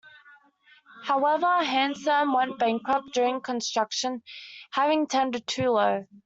[1.03, 4.23] However, Hansom went bankrupt during construction,
[4.71, 6.07] having tendered too low.